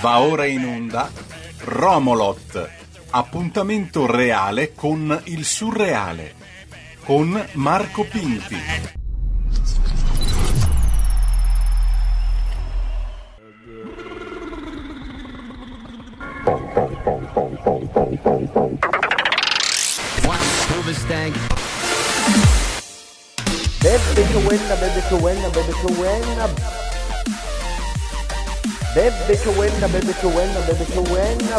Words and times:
Va 0.00 0.20
ora 0.20 0.44
in 0.46 0.64
onda 0.64 1.10
Romolot, 1.64 2.70
appuntamento 3.10 4.06
reale 4.06 4.74
con 4.74 5.20
il 5.24 5.44
surreale, 5.44 6.34
con 7.04 7.48
Marco 7.52 8.04
Pinti. 8.04 8.56
Bebe 23.80 24.26
che 24.26 24.38
buena, 24.38 24.74
bebe 24.76 25.02
che 25.08 25.14
bebe 25.50 25.72
che. 25.72 26.81
Bebe 28.94 29.38
che 29.40 29.50
buena, 29.54 29.88
bebe 29.88 30.12
che 30.12 30.28
buena, 30.28 30.60
bebe 30.66 30.84
che 30.84 31.00
buena. 31.00 31.56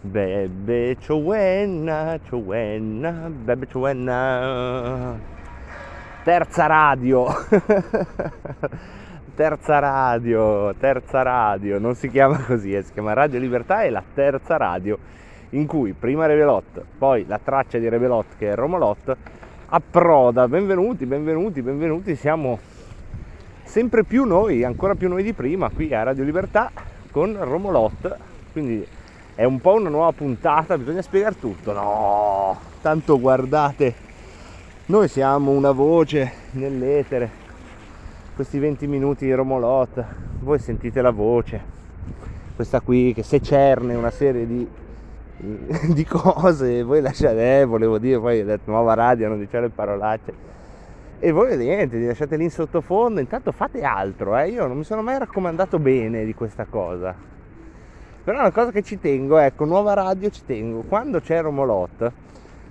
Bebe 0.00 0.96
buena, 1.06 2.18
buena, 2.28 3.30
bebe 3.30 3.66
buena. 3.70 5.20
Terza 6.24 6.66
radio. 6.66 7.32
terza 9.36 9.78
radio, 9.78 10.74
terza 10.74 11.22
radio, 11.22 11.78
non 11.78 11.94
si 11.94 12.10
chiama 12.10 12.38
così, 12.38 12.72
eh, 12.72 12.82
si 12.82 12.92
chiama 12.92 13.12
Radio 13.12 13.38
Libertà 13.38 13.84
e 13.84 13.90
la 13.90 14.02
terza 14.14 14.56
radio 14.56 14.98
in 15.54 15.66
cui 15.66 15.92
prima 15.92 16.26
Revelot, 16.26 16.82
poi 16.96 17.26
la 17.26 17.38
traccia 17.42 17.78
di 17.78 17.88
Revelot 17.88 18.36
che 18.38 18.50
è 18.50 18.54
Romolot, 18.54 19.16
approda, 19.66 20.48
benvenuti, 20.48 21.04
benvenuti, 21.04 21.60
benvenuti, 21.60 22.16
siamo 22.16 22.58
sempre 23.62 24.02
più 24.04 24.24
noi, 24.24 24.64
ancora 24.64 24.94
più 24.94 25.08
noi 25.08 25.22
di 25.22 25.34
prima, 25.34 25.68
qui 25.68 25.92
a 25.94 26.04
Radio 26.04 26.24
Libertà 26.24 26.70
con 27.10 27.36
Romolot, 27.38 28.16
quindi 28.52 28.86
è 29.34 29.44
un 29.44 29.60
po' 29.60 29.74
una 29.74 29.90
nuova 29.90 30.12
puntata, 30.12 30.78
bisogna 30.78 31.02
spiegare 31.02 31.38
tutto, 31.38 31.72
no, 31.72 32.58
tanto 32.80 33.20
guardate, 33.20 33.94
noi 34.86 35.06
siamo 35.08 35.50
una 35.50 35.72
voce 35.72 36.32
nell'etere, 36.52 37.30
questi 38.34 38.58
20 38.58 38.86
minuti 38.86 39.26
di 39.26 39.34
Romolot, 39.34 40.02
voi 40.40 40.58
sentite 40.58 41.02
la 41.02 41.10
voce, 41.10 41.60
questa 42.56 42.80
qui 42.80 43.12
che 43.12 43.22
se 43.22 43.42
cerne 43.42 43.94
una 43.94 44.10
serie 44.10 44.46
di, 44.46 44.66
di 45.92 46.04
cose, 46.04 46.84
voi 46.84 47.00
lasciate, 47.00 47.60
eh, 47.60 47.64
volevo 47.64 47.98
dire, 47.98 48.20
poi 48.20 48.40
ho 48.40 48.44
detto 48.44 48.70
nuova 48.70 48.94
radio, 48.94 49.28
non 49.28 49.40
diciamo 49.40 49.64
le 49.64 49.70
parolacce, 49.70 50.34
e 51.18 51.32
voi 51.32 51.56
niente, 51.56 51.96
li 51.96 52.06
lasciate 52.06 52.36
lì 52.36 52.44
in 52.44 52.50
sottofondo, 52.50 53.18
intanto 53.18 53.50
fate 53.50 53.82
altro, 53.82 54.36
eh? 54.36 54.50
io 54.50 54.66
non 54.66 54.76
mi 54.76 54.84
sono 54.84 55.02
mai 55.02 55.18
raccomandato 55.18 55.80
bene 55.80 56.24
di 56.24 56.32
questa 56.32 56.64
cosa, 56.66 57.12
però 58.22 58.38
una 58.38 58.52
cosa 58.52 58.70
che 58.70 58.82
ci 58.82 59.00
tengo, 59.00 59.38
ecco, 59.38 59.64
nuova 59.64 59.94
radio 59.94 60.30
ci 60.30 60.44
tengo, 60.46 60.82
quando 60.82 61.18
c'è 61.20 61.42
Romolot, 61.42 62.12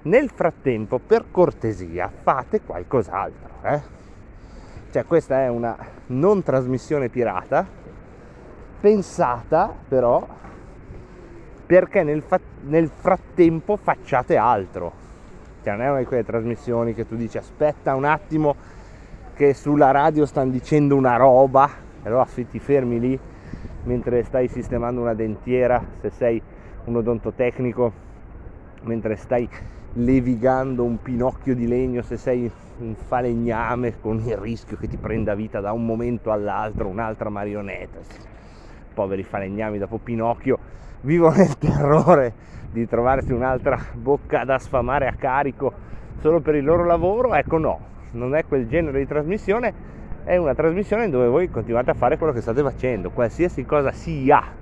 nel 0.03 0.30
frattempo, 0.30 0.97
per 0.97 1.25
cortesia, 1.30 2.09
fate 2.09 2.61
qualcos'altro, 2.61 3.49
eh? 3.64 3.99
Cioè 4.92 5.05
questa 5.05 5.42
è 5.42 5.47
una 5.49 5.77
non 6.08 6.42
trasmissione 6.42 7.09
pirata, 7.09 7.66
pensata 8.80 9.73
però 9.88 10.25
perché 11.72 12.03
nel, 12.03 12.22
fa- 12.22 12.41
nel 12.64 12.89
frattempo 12.89 13.77
facciate 13.77 14.36
altro. 14.36 14.91
Cioè 15.64 15.72
non 15.72 15.86
è 15.86 15.89
una 15.89 16.00
di 16.00 16.05
quelle 16.05 16.25
trasmissioni 16.25 16.94
che 16.94 17.08
tu 17.08 17.16
dici 17.16 17.38
aspetta 17.38 17.95
un 17.95 18.03
attimo 18.03 18.58
che 19.33 19.53
sulla 19.53 19.92
radio 19.92 20.25
stanno 20.25 20.52
dicendo 20.52 20.98
una 20.98 21.15
roba 21.15 21.70
e 22.04 22.08
allora 22.09 22.26
ti 22.26 22.59
fermi 22.59 22.99
lì 22.99 23.17
mentre 23.83 24.21
stai 24.23 24.49
sistemando 24.49 24.99
una 24.99 25.14
dentiera, 25.14 25.82
se 26.02 26.09
sei 26.09 26.42
un 26.83 26.98
odontotecnico, 26.98 27.93
mentre 28.82 29.15
stai 29.15 29.48
levigando 29.93 30.83
un 30.83 31.02
pinocchio 31.02 31.55
di 31.55 31.67
legno, 31.70 32.02
se 32.02 32.17
sei 32.17 32.52
un 32.80 32.95
falegname 32.95 33.98
con 34.02 34.20
il 34.20 34.36
rischio 34.36 34.76
che 34.76 34.89
ti 34.89 34.98
prenda 34.98 35.36
vita 35.36 35.61
da 35.61 35.71
un 35.71 35.86
momento 35.86 36.33
all'altro 36.33 36.89
un'altra 36.89 37.30
marionetta. 37.30 37.99
Poveri 38.93 39.23
falegnami 39.23 39.77
dopo 39.77 39.99
Pinocchio 39.99 40.59
vivono 41.02 41.36
nel 41.36 41.58
terrore 41.58 42.34
di 42.72 42.88
trovarsi 42.88 43.32
un'altra 43.34 43.78
bocca 43.94 44.44
da 44.44 44.58
sfamare 44.58 45.08
a 45.08 45.14
carico 45.14 45.73
solo 46.20 46.39
per 46.39 46.56
il 46.56 46.64
loro 46.64 46.86
lavoro. 46.86 47.34
Ecco 47.34 47.58
no, 47.58 47.80
non 48.12 48.36
è 48.36 48.45
quel 48.45 48.67
genere 48.67 49.00
di 49.00 49.08
trasmissione, 49.08 49.73
è 50.23 50.38
una 50.38 50.54
trasmissione 50.54 51.10
dove 51.10 51.28
voi 51.28 51.50
continuate 51.50 51.92
a 51.92 51.95
fare 51.95 52.17
quello 52.17 52.34
che 52.34 52.42
state 52.42 52.62
facendo, 52.62 53.10
qualsiasi 53.10 53.66
cosa 53.66 53.92
sia. 53.92 54.60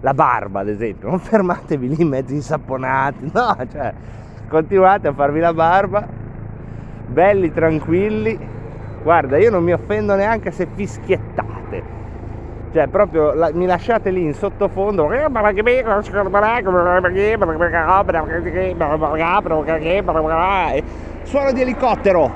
La 0.00 0.14
barba, 0.14 0.60
ad 0.60 0.68
esempio, 0.68 1.08
non 1.08 1.18
fermatevi 1.18 1.96
lì 1.96 2.04
mezzi 2.04 2.34
insaponati, 2.34 3.30
no, 3.34 3.56
cioè 3.70 3.92
continuate 4.48 5.08
a 5.08 5.12
farvi 5.12 5.40
la 5.40 5.52
barba 5.52 6.06
belli 7.08 7.52
tranquilli 7.52 8.38
guarda 9.02 9.38
io 9.38 9.50
non 9.50 9.62
mi 9.62 9.72
offendo 9.72 10.14
neanche 10.14 10.50
se 10.50 10.66
fischiettate 10.74 11.96
cioè 12.72 12.86
proprio 12.88 13.32
la, 13.32 13.50
mi 13.52 13.66
lasciate 13.66 14.10
lì 14.10 14.22
in 14.22 14.34
sottofondo 14.34 15.06
suono 21.22 21.52
di 21.52 21.60
elicottero 21.60 22.30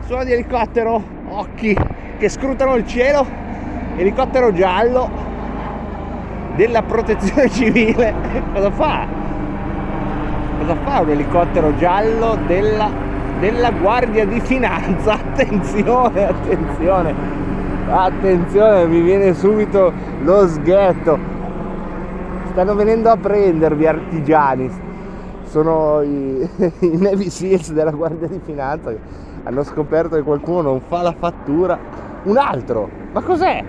suono 0.00 0.24
di 0.24 0.32
elicottero 0.32 1.02
occhi 1.28 1.76
che 2.18 2.28
scrutano 2.28 2.76
il 2.76 2.86
cielo 2.86 3.26
elicottero 3.96 4.52
giallo 4.52 5.10
della 6.56 6.82
protezione 6.82 7.48
civile 7.50 8.14
cosa 8.52 8.70
fa? 8.70 9.06
cosa 10.58 10.76
fa 10.84 11.00
un 11.00 11.10
elicottero 11.10 11.74
giallo 11.76 12.38
della 12.46 13.04
della 13.38 13.70
Guardia 13.72 14.24
di 14.24 14.40
Finanza. 14.40 15.12
Attenzione, 15.34 16.28
attenzione, 16.28 17.14
attenzione, 18.02 18.86
mi 18.86 19.00
viene 19.00 19.34
subito 19.34 19.92
lo 20.22 20.46
sghetto. 20.48 21.18
Stanno 22.50 22.74
venendo 22.74 23.10
a 23.10 23.16
prendervi 23.16 23.86
artigiani. 23.86 24.70
Sono 25.44 26.02
i, 26.02 26.48
i 26.80 26.96
Navy 26.96 27.30
Seals 27.30 27.72
della 27.72 27.92
Guardia 27.92 28.26
di 28.26 28.40
Finanza 28.44 28.90
che 28.90 28.98
hanno 29.44 29.62
scoperto 29.62 30.16
che 30.16 30.22
qualcuno 30.22 30.62
non 30.62 30.80
fa 30.80 31.02
la 31.02 31.14
fattura. 31.16 31.78
Un 32.24 32.36
altro, 32.38 32.88
ma 33.12 33.20
cos'è? 33.20 33.62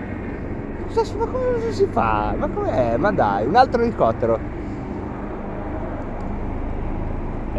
Ma 1.18 1.26
come 1.26 1.72
si 1.72 1.86
fa? 1.90 2.34
Ma 2.36 2.48
com'è? 2.48 2.96
Ma 2.96 3.12
dai, 3.12 3.46
un 3.46 3.54
altro 3.54 3.82
elicottero 3.82 4.38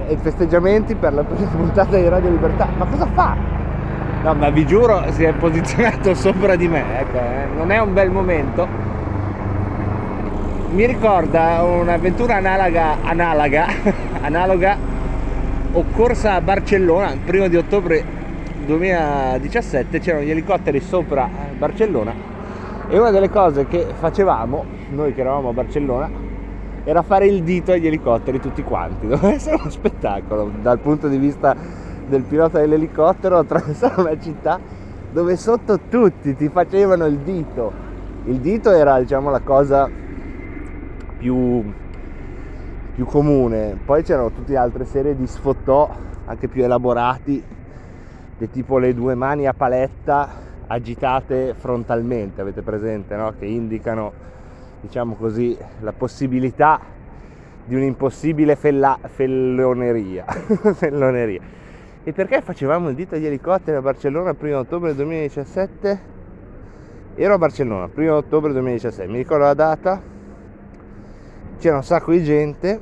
e 0.07 0.15
festeggiamenti 0.17 0.95
per 0.95 1.13
la 1.13 1.23
puntata 1.23 1.97
di 1.97 2.07
Radio 2.07 2.29
Libertà. 2.29 2.67
Ma 2.77 2.85
cosa 2.85 3.05
fa? 3.07 3.56
No, 4.23 4.33
ma 4.33 4.49
vi 4.49 4.65
giuro, 4.65 5.03
si 5.11 5.23
è 5.23 5.33
posizionato 5.33 6.13
sopra 6.15 6.55
di 6.55 6.67
me, 6.67 6.99
ecco, 6.99 7.17
eh. 7.17 7.47
non 7.55 7.71
è 7.71 7.79
un 7.79 7.93
bel 7.93 8.09
momento. 8.09 8.67
Mi 10.71 10.85
ricorda 10.85 11.63
un'avventura 11.63 12.35
analoga, 12.35 12.97
analoga, 13.03 13.67
analoga 14.21 14.77
occorsa 15.71 16.33
a 16.33 16.41
Barcellona, 16.41 17.13
il 17.13 17.19
primo 17.19 17.47
di 17.47 17.55
ottobre 17.55 18.03
2017, 18.65 19.99
c'erano 19.99 20.23
gli 20.25 20.31
elicotteri 20.31 20.79
sopra 20.81 21.29
Barcellona 21.57 22.35
e 22.89 22.97
una 22.97 23.11
delle 23.11 23.29
cose 23.29 23.67
che 23.67 23.85
facevamo, 23.97 24.65
noi 24.91 25.13
che 25.13 25.21
eravamo 25.21 25.49
a 25.49 25.53
Barcellona, 25.53 26.09
era 26.83 27.01
fare 27.01 27.27
il 27.27 27.43
dito 27.43 27.73
agli 27.73 27.87
elicotteri 27.87 28.39
tutti 28.39 28.63
quanti, 28.63 29.07
doveva 29.07 29.33
essere 29.33 29.55
uno 29.55 29.69
spettacolo 29.69 30.51
dal 30.61 30.79
punto 30.79 31.07
di 31.07 31.17
vista 31.17 31.55
del 32.07 32.23
pilota 32.23 32.59
dell'elicottero 32.59 33.37
attraversare 33.37 33.99
una 34.01 34.17
città 34.19 34.59
dove 35.11 35.35
sotto 35.35 35.79
tutti 35.89 36.35
ti 36.35 36.49
facevano 36.49 37.05
il 37.05 37.17
dito. 37.19 37.85
Il 38.25 38.39
dito 38.39 38.71
era 38.71 38.99
diciamo 38.99 39.29
la 39.29 39.39
cosa 39.39 39.89
più, 41.17 41.63
più 42.93 43.05
comune, 43.05 43.77
poi 43.83 44.03
c'erano 44.03 44.31
tutte 44.31 44.57
altre 44.57 44.85
serie 44.85 45.15
di 45.15 45.25
sfottò 45.25 45.89
anche 46.25 46.47
più 46.47 46.63
elaborati, 46.63 47.41
di 48.37 48.49
tipo 48.49 48.77
le 48.77 48.93
due 48.93 49.15
mani 49.15 49.47
a 49.47 49.53
paletta 49.53 50.45
agitate 50.67 51.53
frontalmente, 51.57 52.41
avete 52.41 52.61
presente, 52.61 53.15
no? 53.15 53.33
che 53.37 53.45
indicano 53.45 54.11
diciamo 54.81 55.15
così, 55.15 55.57
la 55.79 55.93
possibilità 55.93 56.79
di 57.63 57.75
un'impossibile 57.75 58.55
fella, 58.55 58.97
felloneria. 59.01 60.25
felloneria. 60.73 61.41
E 62.07 62.13
perché 62.13 62.39
facevamo 62.39 62.87
il 62.87 62.95
dito 62.95 63.15
agli 63.15 63.25
elicotteri 63.25 63.75
a 63.75 63.81
Barcellona 63.81 64.29
il 64.29 64.37
1 64.39 64.57
ottobre 64.57 64.95
2017? 64.95 66.01
Ero 67.15 67.33
a 67.33 67.37
Barcellona, 67.37 67.89
1 67.93 68.15
ottobre 68.15 68.53
2017, 68.53 69.11
mi 69.11 69.17
ricordo 69.17 69.43
la 69.43 69.53
data, 69.53 70.01
c'era 71.59 71.75
un 71.75 71.83
sacco 71.83 72.11
di 72.11 72.23
gente 72.23 72.79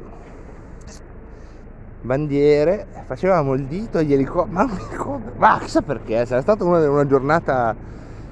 bandiere, 2.01 2.85
facevamo 3.05 3.55
il 3.55 3.65
dito 3.65 3.97
agli 3.97 4.13
elicotteri, 4.13 4.53
ma 4.53 4.63
non 4.65 4.75
mi 4.75 4.83
ricordo, 4.91 5.31
ma 5.37 5.57
chissà 5.59 5.81
perché, 5.81 6.23
sarà 6.27 6.41
stata 6.41 6.63
una, 6.63 6.87
una 6.87 7.07
giornata 7.07 7.75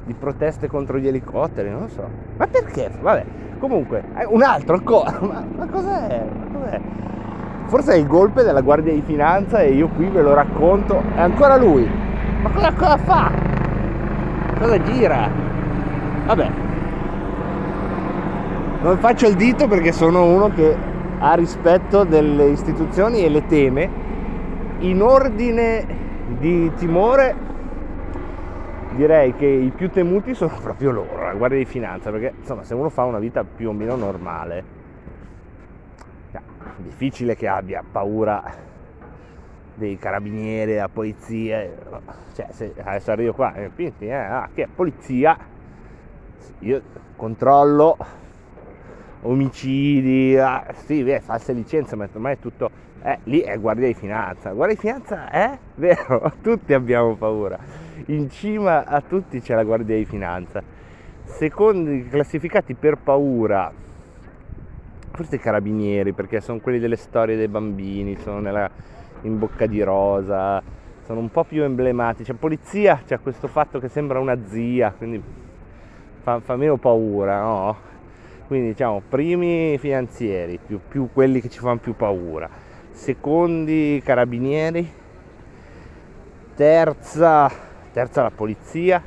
di 0.05 0.13
proteste 0.13 0.67
contro 0.67 0.99
gli 0.99 1.07
elicotteri, 1.07 1.71
non 1.71 1.81
lo 1.81 1.89
so. 1.89 2.07
Ma 2.37 2.45
perché? 2.45 2.91
Vabbè, 3.01 3.25
comunque, 3.57 4.03
eh, 4.15 4.25
un 4.25 4.43
altro 4.43 4.75
ancora, 4.75 5.17
ma, 5.25 5.43
ma 5.55 5.65
cos'è? 5.65 6.23
Ma 6.31 6.59
cos'è? 6.59 6.81
Forse 7.65 7.93
è 7.93 7.97
il 7.97 8.07
golpe 8.07 8.43
della 8.43 8.61
Guardia 8.61 8.93
di 8.93 9.01
Finanza 9.01 9.61
e 9.61 9.71
io 9.73 9.87
qui 9.89 10.07
ve 10.07 10.21
lo 10.21 10.33
racconto, 10.33 11.01
è 11.15 11.21
ancora 11.21 11.57
lui. 11.57 11.89
Ma 12.41 12.49
cosa, 12.49 12.73
cosa 12.73 12.97
fa? 12.97 13.31
Cosa 14.59 14.81
gira? 14.83 15.29
Vabbè. 16.25 16.49
Non 18.81 18.97
faccio 18.97 19.27
il 19.27 19.35
dito 19.35 19.67
perché 19.67 19.91
sono 19.91 20.25
uno 20.25 20.49
che 20.49 20.75
ha 21.19 21.33
rispetto 21.35 22.03
delle 22.03 22.47
istituzioni 22.47 23.23
e 23.23 23.29
le 23.29 23.45
teme. 23.45 23.89
In 24.79 25.01
ordine 25.01 25.85
di 26.39 26.71
timore 26.75 27.35
direi 28.95 29.33
che 29.35 29.45
i 29.45 29.71
più 29.75 29.89
temuti 29.89 30.33
sono 30.33 30.51
proprio 30.61 30.91
loro, 30.91 31.23
la 31.23 31.33
Guardia 31.33 31.57
di 31.57 31.65
Finanza, 31.65 32.11
perché 32.11 32.33
insomma 32.39 32.63
se 32.63 32.73
uno 32.73 32.89
fa 32.89 33.03
una 33.03 33.19
vita 33.19 33.43
più 33.43 33.69
o 33.69 33.73
meno 33.73 33.95
normale, 33.95 34.72
difficile 36.77 37.35
che 37.35 37.47
abbia 37.47 37.83
paura 37.89 38.71
dei 39.75 39.97
carabinieri, 39.97 40.73
della 40.73 40.89
polizia, 40.89 41.67
cioè 42.33 42.47
se 42.51 42.73
adesso 42.83 43.11
arrivo 43.11 43.33
qua 43.33 43.53
e 43.53 43.71
eh, 43.75 43.93
eh, 43.99 44.13
ah, 44.13 44.49
che 44.53 44.63
è? 44.63 44.67
Polizia, 44.67 45.37
io 46.59 46.81
controllo 47.15 47.97
omicidi, 49.23 50.37
ah, 50.37 50.65
sì, 50.85 51.03
beh, 51.03 51.21
false 51.21 51.53
licenze, 51.53 51.95
ma 51.95 52.07
ormai 52.11 52.33
è 52.33 52.39
tutto, 52.39 52.69
eh, 53.01 53.19
lì 53.23 53.39
è 53.39 53.57
guardia 53.59 53.87
di 53.87 53.93
finanza, 53.93 54.51
guardia 54.51 54.75
di 54.75 54.81
finanza 54.81 55.29
è 55.29 55.57
vero, 55.75 56.33
tutti 56.41 56.73
abbiamo 56.73 57.15
paura, 57.15 57.57
in 58.07 58.29
cima 58.29 58.85
a 58.85 59.01
tutti 59.01 59.39
c'è 59.41 59.55
la 59.55 59.63
guardia 59.63 59.95
di 59.95 60.05
finanza, 60.05 60.61
secondi 61.23 62.07
classificati 62.07 62.73
per 62.73 62.97
paura, 62.97 63.71
forse 65.13 65.35
i 65.35 65.39
carabinieri, 65.39 66.11
perché 66.11 66.41
sono 66.41 66.59
quelli 66.59 66.79
delle 66.79 66.95
storie 66.95 67.35
dei 67.35 67.47
bambini, 67.47 68.17
sono 68.17 68.39
nella, 68.39 68.69
in 69.21 69.37
bocca 69.37 69.67
di 69.67 69.81
rosa, 69.83 70.61
sono 71.05 71.19
un 71.19 71.29
po' 71.29 71.43
più 71.43 71.61
emblematici, 71.61 72.31
la 72.31 72.37
polizia 72.39 73.01
c'è 73.05 73.19
questo 73.19 73.47
fatto 73.47 73.79
che 73.79 73.89
sembra 73.89 74.19
una 74.19 74.37
zia, 74.47 74.91
quindi 74.97 75.21
fa, 76.23 76.39
fa 76.39 76.55
meno 76.55 76.77
paura, 76.77 77.41
no? 77.41 77.77
quindi 78.47 78.69
diciamo 78.69 79.03
primi 79.07 79.77
finanzieri 79.77 80.59
più, 80.65 80.79
più 80.87 81.09
quelli 81.13 81.39
che 81.39 81.49
ci 81.49 81.59
fanno 81.59 81.77
più 81.77 81.95
paura. 81.95 82.49
Secondi 82.91 84.01
carabinieri. 84.03 85.01
Terza, 86.55 87.51
terza 87.91 88.21
la 88.21 88.29
polizia. 88.29 89.01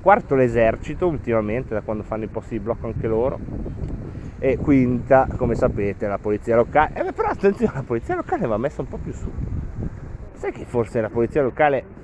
Quarto 0.00 0.34
l'esercito 0.34 1.06
ultimamente 1.06 1.74
da 1.74 1.82
quando 1.82 2.02
fanno 2.02 2.24
i 2.24 2.28
posti 2.28 2.54
di 2.54 2.60
blocco 2.60 2.86
anche 2.86 3.06
loro 3.06 3.77
e 4.38 4.58
quinta 4.58 5.28
come 5.36 5.54
sapete 5.54 6.06
la 6.06 6.18
polizia 6.18 6.56
locale 6.56 7.08
eh, 7.08 7.12
però 7.12 7.28
attenzione 7.28 7.72
la 7.74 7.82
polizia 7.82 8.14
locale 8.14 8.46
va 8.46 8.56
messa 8.56 8.82
un 8.82 8.88
po' 8.88 8.98
più 8.98 9.12
su 9.12 9.30
sai 10.34 10.52
che 10.52 10.64
forse 10.64 11.00
la 11.00 11.10
polizia 11.10 11.42
locale 11.42 11.96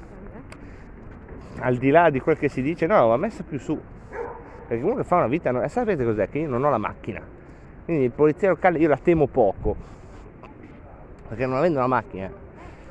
al 1.58 1.76
di 1.76 1.90
là 1.90 2.10
di 2.10 2.20
quel 2.20 2.36
che 2.36 2.48
si 2.48 2.62
dice 2.62 2.86
no 2.86 3.06
va 3.06 3.16
messa 3.16 3.44
più 3.44 3.58
su 3.58 3.80
perché 4.66 4.80
comunque 4.80 5.04
fa 5.04 5.16
una 5.16 5.26
vita, 5.26 5.62
e 5.62 5.68
sapete 5.68 6.04
cos'è? 6.04 6.28
Che 6.28 6.38
io 6.38 6.48
non 6.48 6.64
ho 6.64 6.70
la 6.70 6.78
macchina, 6.78 7.20
quindi 7.84 8.08
polizia 8.08 8.48
locale 8.48 8.78
io 8.78 8.88
la 8.88 8.96
temo 8.96 9.26
poco, 9.26 9.76
perché 11.28 11.44
non 11.44 11.58
avendo 11.58 11.80
la 11.80 11.86
macchina 11.86 12.30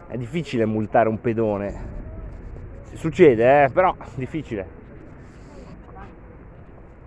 è 0.08 0.18
difficile 0.18 0.66
multare 0.66 1.10
un 1.10 1.20
pedone, 1.20 1.92
succede, 2.94 3.64
eh? 3.64 3.70
però 3.70 3.96
difficile. 4.16 4.82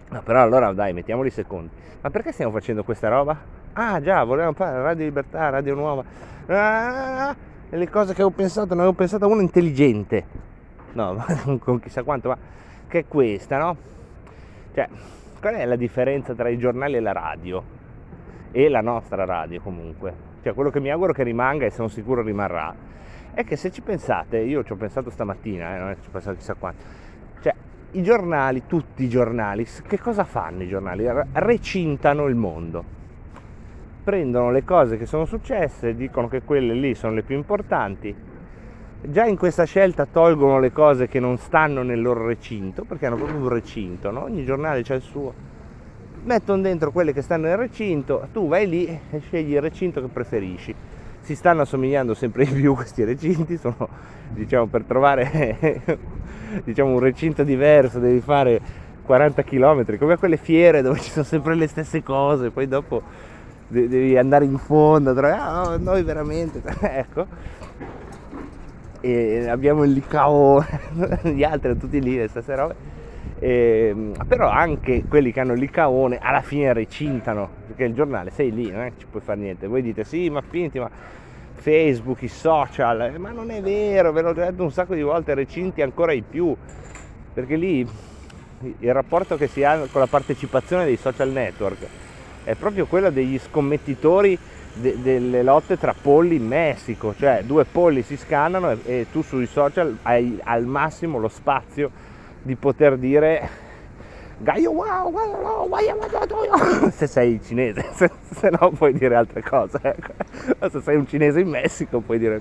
No, 0.08 0.22
però 0.22 0.42
allora 0.42 0.72
dai, 0.72 0.92
mettiamoli 0.92 1.30
secondi. 1.30 1.70
Ma 2.00 2.10
perché 2.10 2.32
stiamo 2.32 2.52
facendo 2.52 2.84
questa 2.84 3.08
roba? 3.08 3.36
Ah 3.72 4.00
già, 4.00 4.24
volevamo 4.24 4.54
fare 4.54 4.80
Radio 4.82 5.04
Libertà, 5.04 5.48
Radio 5.50 5.74
Nuova. 5.74 6.04
Ah, 6.46 7.34
le 7.68 7.90
cose 7.90 8.14
che 8.14 8.22
avevo 8.22 8.36
pensato, 8.36 8.74
ne 8.74 8.80
avevo 8.80 8.94
pensato 8.94 9.26
una 9.26 9.42
intelligente. 9.42 10.24
No, 10.92 11.24
con 11.60 11.80
chissà 11.80 12.02
quanto, 12.02 12.28
ma 12.28 12.38
che 12.88 13.00
è 13.00 13.04
questa, 13.06 13.58
no? 13.58 13.76
Cioè, 14.72 14.88
qual 15.40 15.54
è 15.54 15.64
la 15.66 15.76
differenza 15.76 16.34
tra 16.34 16.48
i 16.48 16.56
giornali 16.56 16.96
e 16.96 17.00
la 17.00 17.12
radio? 17.12 17.62
E 18.52 18.68
la 18.68 18.80
nostra 18.80 19.24
radio 19.24 19.60
comunque. 19.60 20.24
Cioè, 20.42 20.54
quello 20.54 20.70
che 20.70 20.80
mi 20.80 20.90
auguro 20.90 21.12
che 21.12 21.24
rimanga 21.24 21.66
e 21.66 21.70
sono 21.70 21.88
sicuro 21.88 22.22
rimarrà, 22.22 22.74
è 23.34 23.44
che 23.44 23.56
se 23.56 23.70
ci 23.70 23.82
pensate, 23.82 24.38
io 24.38 24.64
ci 24.64 24.72
ho 24.72 24.76
pensato 24.76 25.10
stamattina, 25.10 25.74
eh, 25.74 25.78
non 25.78 25.90
è 25.90 25.94
che 25.96 26.02
ci 26.02 26.08
ho 26.08 26.12
pensato 26.12 26.36
chissà 26.36 26.54
quanto, 26.54 26.82
cioè 27.42 27.54
i 27.98 28.02
giornali, 28.02 28.64
tutti 28.66 29.04
i 29.04 29.08
giornali, 29.08 29.66
che 29.86 29.98
cosa 29.98 30.24
fanno 30.24 30.62
i 30.62 30.68
giornali? 30.68 31.06
Recintano 31.32 32.26
il 32.26 32.34
mondo. 32.34 32.84
Prendono 34.04 34.50
le 34.50 34.64
cose 34.64 34.96
che 34.96 35.06
sono 35.06 35.24
successe, 35.24 35.94
dicono 35.94 36.28
che 36.28 36.42
quelle 36.42 36.74
lì 36.74 36.94
sono 36.94 37.14
le 37.14 37.22
più 37.22 37.36
importanti 37.36 38.34
già 39.08 39.24
in 39.24 39.36
questa 39.36 39.64
scelta 39.64 40.06
tolgono 40.06 40.58
le 40.58 40.72
cose 40.72 41.06
che 41.06 41.20
non 41.20 41.36
stanno 41.38 41.82
nel 41.82 42.00
loro 42.00 42.26
recinto, 42.26 42.84
perché 42.84 43.06
hanno 43.06 43.16
proprio 43.16 43.38
un 43.38 43.48
recinto, 43.48 44.10
no? 44.10 44.22
ogni 44.24 44.44
giornale 44.44 44.82
c'è 44.82 44.94
il 44.94 45.02
suo. 45.02 45.54
Mettono 46.24 46.60
dentro 46.60 46.90
quelle 46.90 47.12
che 47.12 47.22
stanno 47.22 47.46
nel 47.46 47.56
recinto, 47.56 48.26
tu 48.32 48.48
vai 48.48 48.68
lì 48.68 48.86
e 48.86 49.20
scegli 49.20 49.52
il 49.52 49.60
recinto 49.60 50.00
che 50.00 50.08
preferisci. 50.08 50.74
Si 51.26 51.34
stanno 51.34 51.62
assomigliando 51.62 52.14
sempre 52.14 52.44
di 52.44 52.52
più 52.52 52.72
questi 52.76 53.02
recinti, 53.02 53.56
sono 53.56 53.88
diciamo 54.28 54.66
per 54.66 54.84
trovare 54.84 55.98
diciamo, 56.62 56.92
un 56.92 57.00
recinto 57.00 57.42
diverso 57.42 57.98
devi 57.98 58.20
fare 58.20 58.60
40 59.02 59.42
km, 59.42 59.98
come 59.98 60.12
a 60.12 60.18
quelle 60.18 60.36
fiere 60.36 60.82
dove 60.82 61.00
ci 61.00 61.10
sono 61.10 61.24
sempre 61.24 61.56
le 61.56 61.66
stesse 61.66 62.04
cose, 62.04 62.50
poi 62.50 62.68
dopo 62.68 63.02
devi 63.66 64.16
andare 64.16 64.44
in 64.44 64.56
fondo, 64.56 65.12
trovare, 65.14 65.34
ah, 65.34 65.76
noi 65.78 66.04
veramente, 66.04 66.62
ecco 66.80 67.26
e 69.00 69.48
abbiamo 69.48 69.82
il 69.82 69.90
licao, 69.90 70.64
gli 71.22 71.42
altri 71.42 71.76
tutti 71.76 72.00
lì, 72.00 72.16
le 72.16 72.28
stesse 72.28 72.54
robe. 72.54 72.74
E, 73.38 73.88
ehm, 73.90 74.14
però 74.26 74.48
anche 74.48 75.04
quelli 75.06 75.32
che 75.32 75.40
hanno 75.40 75.52
il 75.52 75.60
licaone 75.60 76.18
alla 76.20 76.42
fine 76.42 76.72
recintano, 76.72 77.48
perché 77.66 77.84
il 77.84 77.94
giornale 77.94 78.30
sei 78.30 78.52
lì, 78.52 78.70
non 78.70 78.82
è 78.82 78.88
che 78.90 79.00
ci 79.00 79.06
puoi 79.10 79.22
fare 79.22 79.38
niente. 79.40 79.66
Voi 79.66 79.82
dite 79.82 80.04
sì, 80.04 80.30
ma 80.30 80.40
finti, 80.40 80.78
ma 80.78 80.90
Facebook, 81.54 82.22
i 82.22 82.28
social, 82.28 83.02
eh, 83.02 83.18
ma 83.18 83.30
non 83.30 83.50
è 83.50 83.60
vero, 83.60 84.12
ve 84.12 84.22
l'ho 84.22 84.32
detto 84.32 84.62
un 84.62 84.70
sacco 84.70 84.94
di 84.94 85.02
volte, 85.02 85.34
recinti 85.34 85.82
ancora 85.82 86.12
di 86.12 86.22
più, 86.22 86.54
perché 87.32 87.56
lì 87.56 87.86
il 88.78 88.92
rapporto 88.92 89.36
che 89.36 89.48
si 89.48 89.62
ha 89.64 89.86
con 89.90 90.00
la 90.00 90.06
partecipazione 90.06 90.84
dei 90.84 90.96
social 90.96 91.28
network 91.28 91.86
è 92.44 92.54
proprio 92.54 92.86
quello 92.86 93.10
degli 93.10 93.38
scommettitori 93.38 94.38
de- 94.72 95.00
delle 95.02 95.42
lotte 95.42 95.76
tra 95.76 95.94
polli 96.00 96.36
in 96.36 96.46
Messico, 96.46 97.14
cioè 97.18 97.42
due 97.44 97.64
polli 97.64 98.02
si 98.02 98.16
scannano 98.16 98.70
e, 98.70 98.78
e 98.84 99.06
tu 99.10 99.22
sui 99.22 99.46
social 99.46 99.98
hai 100.02 100.38
al 100.44 100.64
massimo 100.64 101.18
lo 101.18 101.28
spazio 101.28 101.90
di 102.46 102.54
poter 102.54 102.96
dire 102.96 103.64
Gaio 104.38 104.70
wow, 104.70 105.10
wow, 105.10 105.66
wow, 105.66 105.66
se 106.92 107.06
sei 107.06 107.40
cinese, 107.42 107.86
se, 107.96 108.10
se, 108.34 108.50
no 108.50 108.70
puoi 108.70 108.92
dire 108.92 109.14
altre 109.14 109.42
cose. 109.42 109.78
Ecco. 109.80 110.68
Se 110.68 110.82
sei 110.82 110.96
un 110.96 111.06
cinese 111.06 111.40
in 111.40 111.48
Messico 111.48 112.00
puoi 112.00 112.18
dire 112.18 112.40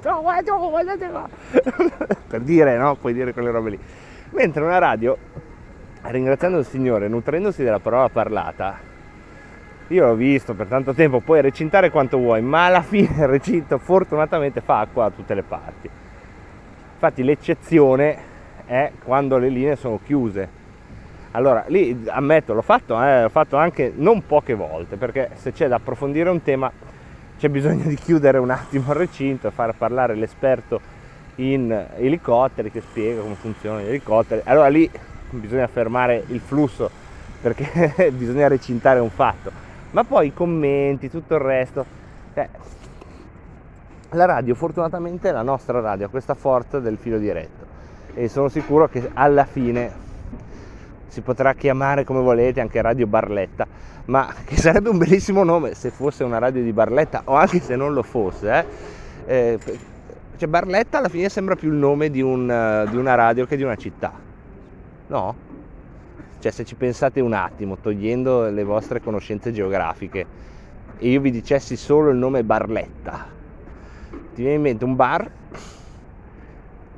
per 2.27 2.41
dire, 2.41 2.77
no? 2.77 2.95
Puoi 2.95 3.13
dire 3.13 3.31
quelle 3.31 3.49
robe 3.49 3.69
lì. 3.69 3.79
Mentre 4.31 4.63
una 4.63 4.77
radio, 4.77 5.17
ringraziando 6.01 6.57
il 6.57 6.65
Signore, 6.65 7.07
nutrendosi 7.07 7.63
della 7.63 7.79
parola 7.79 8.09
parlata, 8.09 8.77
io 9.87 10.05
l'ho 10.05 10.15
visto 10.15 10.53
per 10.53 10.67
tanto 10.67 10.93
tempo, 10.93 11.21
puoi 11.21 11.39
recintare 11.39 11.91
quanto 11.91 12.17
vuoi, 12.17 12.41
ma 12.41 12.65
alla 12.65 12.81
fine 12.81 13.07
il 13.21 13.27
recinto 13.27 13.77
fortunatamente 13.77 14.59
fa 14.59 14.79
acqua 14.79 15.03
da 15.07 15.15
tutte 15.15 15.33
le 15.33 15.43
parti. 15.43 15.89
Infatti 16.93 17.23
l'eccezione 17.23 18.33
è 18.65 18.91
quando 19.03 19.37
le 19.37 19.49
linee 19.49 19.75
sono 19.75 19.99
chiuse. 20.03 20.63
Allora, 21.31 21.65
lì 21.67 22.05
ammetto, 22.07 22.53
l'ho 22.53 22.61
fatto, 22.61 23.01
eh, 23.01 23.23
l'ho 23.23 23.29
fatto 23.29 23.57
anche 23.57 23.91
non 23.95 24.25
poche 24.25 24.53
volte, 24.53 24.95
perché 24.95 25.31
se 25.33 25.51
c'è 25.51 25.67
da 25.67 25.75
approfondire 25.75 26.29
un 26.29 26.41
tema 26.41 26.71
c'è 27.37 27.49
bisogno 27.49 27.83
di 27.85 27.95
chiudere 27.95 28.37
un 28.37 28.49
attimo 28.49 28.91
il 28.91 28.97
recinto 28.97 29.47
e 29.47 29.51
far 29.51 29.75
parlare 29.75 30.15
l'esperto 30.15 30.79
in 31.35 31.87
elicotteri 31.97 32.71
che 32.71 32.79
spiega 32.79 33.21
come 33.21 33.35
funzionano 33.35 33.83
gli 33.83 33.87
elicotteri. 33.89 34.41
Allora 34.45 34.67
lì 34.67 34.89
bisogna 35.31 35.67
fermare 35.67 36.23
il 36.27 36.39
flusso 36.39 36.89
perché 37.41 38.11
bisogna 38.15 38.47
recintare 38.47 38.99
un 38.99 39.09
fatto 39.09 39.65
ma 39.95 40.03
poi 40.03 40.27
i 40.27 40.33
commenti, 40.33 41.09
tutto 41.09 41.35
il 41.35 41.39
resto. 41.39 41.85
Eh, 42.33 42.49
la 44.09 44.25
radio, 44.25 44.53
fortunatamente, 44.53 45.31
la 45.31 45.41
nostra 45.41 45.79
radio 45.79 46.05
ha 46.05 46.09
questa 46.09 46.33
forza 46.33 46.79
del 46.79 46.97
filo 46.97 47.17
diretto 47.17 47.74
e 48.15 48.29
sono 48.29 48.47
sicuro 48.47 48.87
che 48.87 49.11
alla 49.13 49.45
fine 49.45 50.03
si 51.07 51.21
potrà 51.21 51.53
chiamare 51.53 52.03
come 52.03 52.21
volete 52.21 52.61
anche 52.61 52.81
Radio 52.81 53.07
Barletta, 53.07 53.67
ma 54.05 54.33
che 54.43 54.57
sarebbe 54.57 54.89
un 54.89 54.97
bellissimo 54.97 55.43
nome 55.43 55.75
se 55.75 55.91
fosse 55.91 56.23
una 56.23 56.39
radio 56.39 56.63
di 56.63 56.73
Barletta 56.73 57.21
o 57.25 57.35
anche 57.35 57.59
se 57.59 57.75
non 57.75 57.93
lo 57.93 58.03
fosse. 58.03 58.65
Eh, 59.25 59.59
cioè 60.37 60.49
Barletta 60.49 60.97
alla 60.97 61.07
fine 61.07 61.29
sembra 61.29 61.55
più 61.55 61.69
il 61.71 61.77
nome 61.77 62.09
di, 62.09 62.21
un, 62.21 62.49
uh, 62.49 62.89
di 62.89 62.97
una 62.97 63.15
radio 63.15 63.45
che 63.45 63.55
di 63.55 63.63
una 63.63 63.75
città. 63.75 64.11
No? 65.07 65.35
Cioè 66.39 66.51
se 66.51 66.65
ci 66.65 66.75
pensate 66.75 67.21
un 67.21 67.33
attimo, 67.33 67.77
togliendo 67.77 68.49
le 68.49 68.63
vostre 68.63 69.01
conoscenze 69.01 69.51
geografiche, 69.51 70.25
e 70.97 71.09
io 71.09 71.21
vi 71.21 71.31
dicessi 71.31 71.75
solo 71.75 72.09
il 72.09 72.17
nome 72.17 72.43
Barletta, 72.43 73.25
ti 74.33 74.41
viene 74.41 74.55
in 74.55 74.61
mente 74.61 74.83
un 74.83 74.95
bar, 74.95 75.29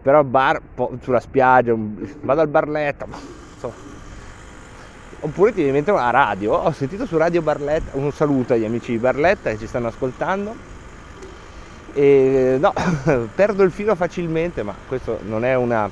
però 0.07 0.23
bar 0.23 0.61
sulla 1.01 1.19
spiaggia, 1.19 1.75
vado 2.21 2.39
al 2.39 2.47
Barletta, 2.47 3.05
so. 3.59 3.73
oppure 5.19 5.53
ti 5.53 5.63
mente 5.63 5.91
una 5.91 6.11
radio, 6.11 6.53
ho 6.53 6.71
sentito 6.71 7.05
su 7.05 7.17
Radio 7.17 7.41
Barletta, 7.41 7.97
un 7.97 8.09
saluto 8.13 8.53
agli 8.53 8.63
amici 8.63 8.91
di 8.91 8.99
Barletta 8.99 9.49
che 9.49 9.57
ci 9.57 9.67
stanno 9.67 9.87
ascoltando, 9.87 10.55
e 11.91 12.55
no, 12.57 12.71
perdo 13.35 13.63
il 13.63 13.71
filo 13.71 13.95
facilmente, 13.95 14.63
ma 14.63 14.73
questo 14.87 15.19
non 15.23 15.43
è 15.43 15.55
una 15.55 15.91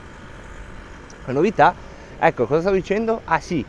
novità. 1.25 1.75
Ecco, 2.17 2.45
cosa 2.45 2.61
stavo 2.61 2.77
dicendo? 2.77 3.19
Ah 3.25 3.41
sì, 3.41 3.65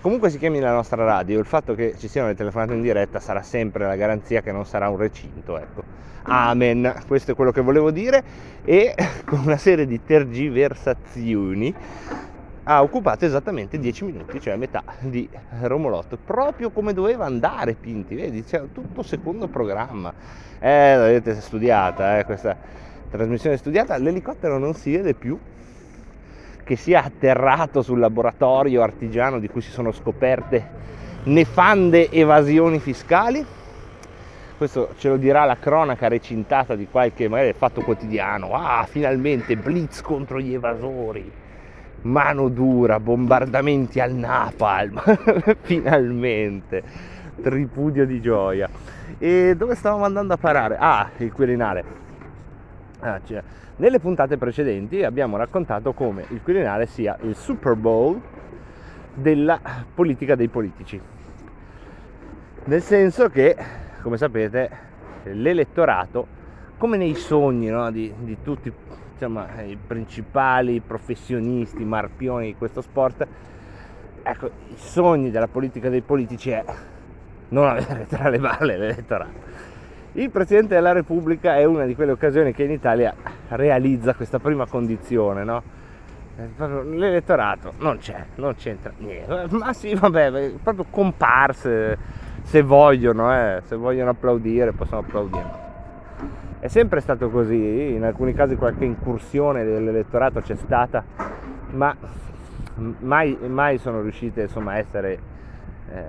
comunque 0.00 0.30
si 0.30 0.38
chiami 0.38 0.60
la 0.60 0.72
nostra 0.72 1.04
radio, 1.04 1.38
il 1.38 1.46
fatto 1.46 1.74
che 1.74 1.94
ci 1.98 2.08
siano 2.08 2.28
le 2.28 2.34
telefonate 2.34 2.74
in 2.74 2.82
diretta 2.82 3.20
sarà 3.20 3.42
sempre 3.42 3.86
la 3.86 3.96
garanzia 3.96 4.40
che 4.40 4.52
non 4.52 4.64
sarà 4.64 4.88
un 4.88 4.96
recinto, 4.96 5.58
ecco. 5.58 5.82
Amen, 6.22 7.02
questo 7.06 7.32
è 7.32 7.34
quello 7.34 7.50
che 7.50 7.60
volevo 7.62 7.90
dire 7.90 8.22
e 8.64 8.94
con 9.24 9.40
una 9.40 9.56
serie 9.56 9.86
di 9.86 10.02
tergiversazioni 10.04 11.74
ha 12.64 12.82
occupato 12.82 13.24
esattamente 13.24 13.78
10 13.78 14.04
minuti, 14.04 14.40
cioè 14.40 14.54
metà 14.56 14.84
di 15.00 15.28
Romolotto, 15.62 16.18
proprio 16.22 16.70
come 16.70 16.92
doveva 16.92 17.24
andare 17.24 17.74
Pinti, 17.74 18.14
vedi, 18.14 18.44
c'è 18.44 18.62
tutto 18.72 19.02
secondo 19.02 19.48
programma. 19.48 20.12
Eh, 20.58 20.96
l'avete 20.96 21.40
studiata, 21.40 22.18
eh, 22.18 22.24
questa 22.24 22.56
trasmissione 23.10 23.56
studiata, 23.56 23.96
l'elicottero 23.96 24.58
non 24.58 24.74
si 24.74 24.92
vede 24.94 25.14
più 25.14 25.38
che 26.70 26.76
sia 26.76 27.02
atterrato 27.02 27.82
sul 27.82 27.98
laboratorio 27.98 28.82
artigiano 28.82 29.40
di 29.40 29.48
cui 29.48 29.60
si 29.60 29.72
sono 29.72 29.90
scoperte 29.90 30.64
nefande 31.24 32.08
evasioni 32.12 32.78
fiscali. 32.78 33.44
Questo 34.56 34.90
ce 34.96 35.08
lo 35.08 35.16
dirà 35.16 35.44
la 35.46 35.56
cronaca 35.56 36.06
recintata 36.06 36.76
di 36.76 36.86
qualche 36.88 37.26
magari 37.26 37.54
fatto 37.54 37.80
quotidiano. 37.80 38.52
Ah, 38.52 38.86
finalmente 38.88 39.56
blitz 39.56 40.00
contro 40.00 40.38
gli 40.38 40.54
evasori 40.54 41.28
mano 42.02 42.48
dura, 42.48 43.00
bombardamenti 43.00 43.98
al 43.98 44.12
napalm, 44.12 45.02
finalmente, 45.62 46.84
tripudio 47.42 48.06
di 48.06 48.20
gioia. 48.20 48.68
E 49.18 49.56
dove 49.56 49.74
stavamo 49.74 50.04
andando 50.04 50.34
a 50.34 50.36
parare? 50.36 50.76
Ah, 50.78 51.10
il 51.16 51.32
Quirinale. 51.32 51.84
Ah, 53.00 53.20
cioè, 53.26 53.42
nelle 53.80 53.98
puntate 53.98 54.36
precedenti 54.36 55.02
abbiamo 55.02 55.38
raccontato 55.38 55.94
come 55.94 56.26
il 56.28 56.42
Quirinale 56.42 56.84
sia 56.84 57.16
il 57.22 57.34
Super 57.34 57.74
Bowl 57.76 58.20
della 59.14 59.58
politica 59.94 60.34
dei 60.34 60.48
politici. 60.48 61.00
Nel 62.64 62.82
senso 62.82 63.30
che, 63.30 63.56
come 64.02 64.18
sapete, 64.18 64.70
l'elettorato, 65.24 66.26
come 66.76 66.98
nei 66.98 67.14
sogni 67.14 67.68
no, 67.68 67.90
di, 67.90 68.12
di 68.18 68.36
tutti 68.42 68.70
insomma, 69.12 69.62
i 69.62 69.78
principali 69.78 70.80
professionisti, 70.80 71.82
marpioni 71.82 72.48
di 72.48 72.56
questo 72.56 72.82
sport, 72.82 73.26
ecco, 74.22 74.46
i 74.46 74.76
sogni 74.76 75.30
della 75.30 75.48
politica 75.48 75.88
dei 75.88 76.02
politici 76.02 76.50
è 76.50 76.62
non 77.48 77.66
avere 77.66 78.06
tra 78.06 78.28
le 78.28 78.38
balle 78.38 78.76
l'elettorato. 78.76 79.69
Il 80.14 80.30
Presidente 80.30 80.74
della 80.74 80.90
Repubblica 80.90 81.56
è 81.56 81.64
una 81.64 81.84
di 81.84 81.94
quelle 81.94 82.10
occasioni 82.10 82.52
che 82.52 82.64
in 82.64 82.72
Italia 82.72 83.14
realizza 83.50 84.12
questa 84.14 84.40
prima 84.40 84.66
condizione, 84.66 85.44
no? 85.44 85.62
L'elettorato 86.56 87.74
non 87.78 87.98
c'è, 87.98 88.24
non 88.36 88.56
c'entra 88.56 88.92
niente, 88.98 89.46
ma 89.50 89.72
sì, 89.72 89.94
vabbè, 89.94 90.54
proprio 90.62 90.86
comparse 90.90 91.96
se 92.42 92.62
vogliono, 92.62 93.32
eh, 93.32 93.62
se 93.66 93.76
vogliono 93.76 94.10
applaudire 94.10 94.72
possono 94.72 95.00
applaudire. 95.00 95.68
È 96.58 96.66
sempre 96.66 97.00
stato 97.00 97.30
così, 97.30 97.92
in 97.92 98.02
alcuni 98.02 98.32
casi 98.32 98.56
qualche 98.56 98.84
incursione 98.84 99.64
dell'elettorato 99.64 100.40
c'è 100.40 100.56
stata, 100.56 101.04
ma 101.70 101.94
mai, 102.98 103.38
mai 103.46 103.78
sono 103.78 104.00
riuscite 104.00 104.42
insomma, 104.42 104.72
a 104.72 104.78
essere 104.78 105.18
eh, 105.92 106.02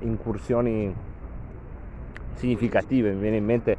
incursioni 0.00 0.92
significative. 2.40 3.12
Mi 3.12 3.20
viene 3.20 3.36
in 3.36 3.44
mente 3.44 3.76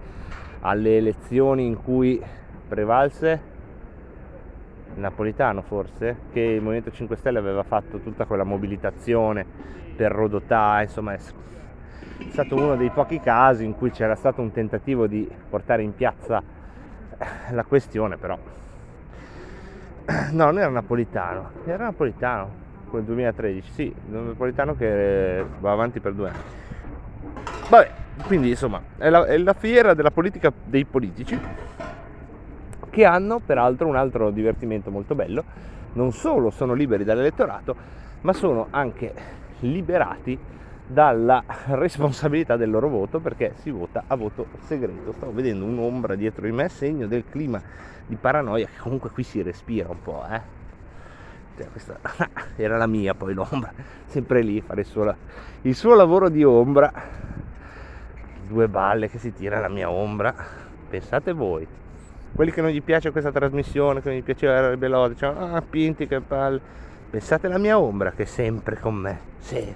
alle 0.61 0.97
elezioni 0.97 1.65
in 1.65 1.81
cui 1.81 2.21
prevalse 2.67 3.49
Napolitano 4.93 5.61
forse, 5.61 6.17
che 6.31 6.41
il 6.41 6.61
Movimento 6.61 6.91
5 6.91 7.15
Stelle 7.15 7.39
aveva 7.39 7.63
fatto 7.63 7.99
tutta 7.99 8.25
quella 8.25 8.43
mobilitazione 8.43 9.45
per 9.95 10.11
Rodotà, 10.11 10.81
insomma 10.81 11.13
è 11.13 11.19
stato 12.27 12.55
uno 12.55 12.75
dei 12.75 12.89
pochi 12.89 13.19
casi 13.19 13.63
in 13.63 13.75
cui 13.75 13.91
c'era 13.91 14.15
stato 14.15 14.41
un 14.41 14.51
tentativo 14.51 15.07
di 15.07 15.29
portare 15.49 15.81
in 15.81 15.95
piazza 15.95 16.43
la 17.51 17.63
questione, 17.63 18.17
però 18.17 18.37
no, 20.31 20.45
non 20.45 20.59
era 20.59 20.69
napolitano, 20.69 21.51
era 21.65 21.85
napolitano 21.85 22.59
quel 22.89 23.03
2013, 23.03 23.71
sì, 23.71 23.95
napolitano 24.09 24.75
che 24.75 25.45
va 25.59 25.71
avanti 25.71 26.01
per 26.01 26.13
due 26.13 26.29
anni. 26.29 26.59
Vabbè, 27.69 27.91
quindi 28.23 28.49
insomma, 28.49 28.81
è 28.97 29.09
la, 29.09 29.25
è 29.25 29.37
la 29.37 29.53
fiera 29.53 29.93
della 29.93 30.11
politica 30.11 30.51
dei 30.63 30.85
politici 30.85 31.39
che 32.89 33.05
hanno 33.05 33.39
peraltro 33.39 33.87
un 33.87 33.95
altro 33.95 34.31
divertimento 34.31 34.91
molto 34.91 35.15
bello, 35.15 35.43
non 35.93 36.11
solo 36.11 36.49
sono 36.49 36.73
liberi 36.73 37.03
dall'elettorato, 37.03 37.75
ma 38.21 38.33
sono 38.33 38.67
anche 38.69 39.13
liberati 39.61 40.37
dalla 40.85 41.43
responsabilità 41.67 42.57
del 42.57 42.69
loro 42.69 42.89
voto 42.89 43.19
perché 43.19 43.53
si 43.61 43.71
vota 43.71 44.03
a 44.07 44.15
voto 44.15 44.47
segreto. 44.65 45.13
Stavo 45.13 45.31
vedendo 45.31 45.65
un'ombra 45.65 46.15
dietro 46.15 46.45
di 46.45 46.51
me, 46.51 46.67
segno 46.69 47.07
del 47.07 47.23
clima 47.29 47.61
di 48.05 48.15
paranoia 48.15 48.65
che 48.65 48.79
comunque 48.79 49.09
qui 49.09 49.23
si 49.23 49.41
respira 49.41 49.89
un 49.89 50.01
po', 50.01 50.25
eh. 50.29 50.59
Cioè, 51.57 51.67
questa 51.69 51.97
era 52.55 52.77
la 52.77 52.87
mia 52.87 53.13
poi 53.13 53.33
l'ombra, 53.33 53.71
sempre 54.05 54.41
lì 54.41 54.61
fare 54.61 54.81
il 54.81 54.87
suo, 54.87 55.15
il 55.61 55.75
suo 55.75 55.95
lavoro 55.95 56.29
di 56.29 56.43
ombra. 56.43 56.91
Due 58.51 58.67
balle 58.67 59.09
che 59.09 59.17
si 59.17 59.33
tira 59.33 59.59
la 59.59 59.69
mia 59.69 59.89
ombra. 59.89 60.33
Pensate 60.89 61.31
voi. 61.31 61.65
Quelli 62.33 62.51
che 62.51 62.61
non 62.61 62.69
gli 62.69 62.81
piace 62.81 63.11
questa 63.11 63.31
trasmissione, 63.31 64.01
che 64.01 64.09
non 64.09 64.17
gli 64.17 64.23
piaceva 64.23 64.67
il 64.67 64.77
Belodi, 64.77 65.13
dicevano, 65.13 65.55
ah, 65.55 65.61
Pinti 65.61 66.05
che 66.05 66.19
palle. 66.19 66.59
Pensate 67.09 67.47
alla 67.47 67.57
mia 67.57 67.79
ombra 67.79 68.11
che 68.11 68.23
è 68.23 68.25
sempre 68.25 68.77
con 68.77 68.95
me. 68.95 69.19
Sì 69.39 69.75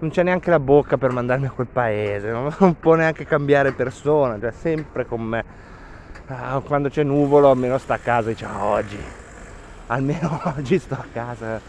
non 0.00 0.10
c'è 0.10 0.22
neanche 0.22 0.50
la 0.50 0.60
bocca 0.60 0.96
per 0.96 1.10
mandarmi 1.10 1.46
a 1.46 1.50
quel 1.50 1.66
paese, 1.66 2.30
non 2.30 2.52
può 2.78 2.94
neanche 2.94 3.24
cambiare 3.24 3.72
persona, 3.72 4.38
cioè 4.38 4.52
sempre 4.52 5.06
con 5.06 5.22
me. 5.22 5.44
Ah, 6.26 6.60
quando 6.64 6.88
c'è 6.88 7.02
nuvolo 7.02 7.50
almeno 7.50 7.78
sta 7.78 7.94
a 7.94 7.98
casa 7.98 8.28
dice 8.28 8.44
ah, 8.44 8.64
oggi, 8.64 8.98
almeno 9.86 10.40
oggi 10.56 10.78
sto 10.78 10.94
a 10.94 11.04
casa, 11.12 11.60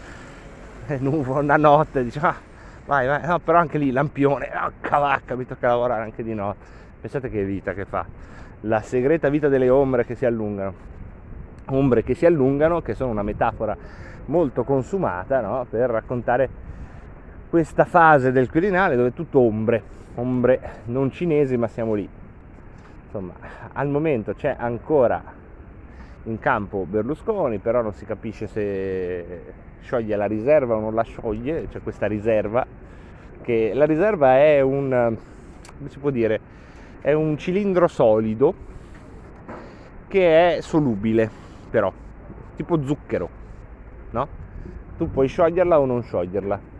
è 0.86 0.96
nuvolo, 0.98 1.40
una 1.40 1.56
notte, 1.56 2.04
dice 2.04 2.20
ah, 2.20 2.36
vai 2.90 3.06
vai, 3.06 3.24
no, 3.24 3.38
però 3.38 3.58
anche 3.58 3.78
lì 3.78 3.92
lampione, 3.92 4.50
oh, 4.64 4.72
cavacca, 4.80 5.36
mi 5.36 5.46
tocca 5.46 5.68
lavorare 5.68 6.02
anche 6.02 6.24
di 6.24 6.34
notte. 6.34 6.78
Pensate 7.00 7.30
che 7.30 7.44
vita 7.44 7.72
che 7.72 7.84
fa, 7.84 8.04
la 8.62 8.80
segreta 8.80 9.28
vita 9.28 9.46
delle 9.46 9.70
ombre 9.70 10.04
che 10.04 10.16
si 10.16 10.26
allungano. 10.26 10.88
Ombre 11.66 12.02
che 12.02 12.14
si 12.14 12.26
allungano, 12.26 12.82
che 12.82 12.94
sono 12.94 13.12
una 13.12 13.22
metafora 13.22 13.76
molto 14.26 14.64
consumata 14.64 15.40
no? 15.40 15.66
per 15.70 15.88
raccontare 15.88 16.48
questa 17.48 17.84
fase 17.84 18.32
del 18.32 18.50
Quirinale 18.50 18.96
dove 18.96 19.08
è 19.08 19.12
tutto 19.12 19.38
ombre, 19.38 19.82
ombre 20.16 20.60
non 20.86 21.12
cinesi 21.12 21.56
ma 21.56 21.68
siamo 21.68 21.94
lì. 21.94 22.08
Insomma, 23.04 23.34
al 23.72 23.88
momento 23.88 24.34
c'è 24.34 24.56
ancora 24.58 25.22
in 26.24 26.38
campo 26.40 26.84
Berlusconi, 26.88 27.58
però 27.58 27.82
non 27.82 27.92
si 27.92 28.04
capisce 28.04 28.48
se 28.48 29.42
scioglie 29.80 30.16
la 30.16 30.26
riserva 30.26 30.74
o 30.74 30.80
non 30.80 30.94
la 30.94 31.02
scioglie, 31.02 31.68
c'è 31.68 31.80
questa 31.82 32.06
riserva, 32.06 32.66
che 33.42 33.72
la 33.74 33.84
riserva 33.84 34.36
è 34.36 34.60
un, 34.60 35.16
dire, 36.10 36.40
è 37.00 37.12
un 37.12 37.36
cilindro 37.38 37.86
solido 37.88 38.54
che 40.08 40.56
è 40.56 40.60
solubile, 40.60 41.30
però, 41.70 41.92
tipo 42.56 42.82
zucchero, 42.82 43.28
no? 44.10 44.28
Tu 44.96 45.10
puoi 45.10 45.28
scioglierla 45.28 45.80
o 45.80 45.86
non 45.86 46.02
scioglierla 46.02 46.70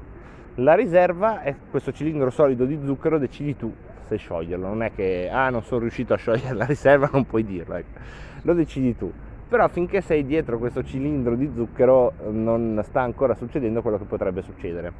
la 0.57 0.75
riserva 0.75 1.43
è 1.43 1.55
questo 1.71 1.93
cilindro 1.93 2.31
solido 2.31 2.64
di 2.64 2.79
zucchero, 2.85 3.19
decidi 3.19 3.57
tu 3.57 3.73
se 4.07 4.17
scioglierlo, 4.17 4.67
non 4.67 4.83
è 4.83 4.93
che 4.93 5.31
ah 5.33 5.49
non 5.49 5.62
sono 5.62 5.81
riuscito 5.83 6.12
a 6.12 6.17
sciogliere 6.17 6.55
la 6.55 6.64
riserva, 6.64 7.09
non 7.14 7.25
puoi 7.25 7.45
dirlo, 7.45 7.76
ecco. 7.76 7.99
lo 8.43 8.55
decidi 8.55 8.97
tu. 8.97 9.11
Però 9.49 9.67
finché 9.69 10.00
sei 10.00 10.25
dietro 10.26 10.59
questo 10.59 10.83
cilindro 10.83 11.35
di 11.35 11.50
zucchero 11.55 12.12
non 12.31 12.81
sta 12.85 13.00
ancora 13.00 13.35
succedendo 13.35 13.81
quello 13.83 13.99
che 13.99 14.05
potrebbe 14.05 14.43
succedere. 14.43 14.93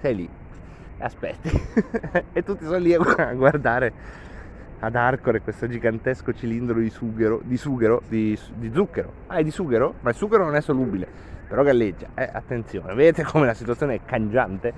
Sei 0.00 0.14
lì 0.14 0.28
aspetti 0.98 1.50
e 2.32 2.42
tutti 2.42 2.64
sono 2.64 2.78
lì 2.78 2.92
a 2.94 3.32
guardare 3.34 3.92
ad 4.80 4.94
Arcore 4.94 5.42
questo 5.42 5.68
gigantesco 5.68 6.32
cilindro 6.32 6.78
di 6.78 6.88
sughero, 6.88 7.40
di, 7.44 7.56
sughero, 7.56 8.02
di, 8.08 8.38
di 8.54 8.70
zucchero. 8.72 9.12
Ah, 9.26 9.36
è 9.36 9.42
di 9.42 9.50
sughero? 9.50 9.94
Ma 10.00 10.10
il 10.10 10.16
sughero 10.16 10.44
non 10.44 10.56
è 10.56 10.62
solubile, 10.62 11.06
però 11.46 11.62
galleggia. 11.62 12.08
Eh, 12.14 12.28
attenzione, 12.32 12.94
vedete 12.94 13.22
come 13.24 13.46
la 13.46 13.54
situazione 13.54 13.96
è 13.96 14.00
cangiante? 14.04 14.72